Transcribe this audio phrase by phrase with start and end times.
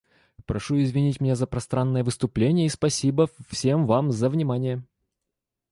[0.47, 4.83] Прошу извинить меня за пространное выступление и спасибо всем вам за внимание.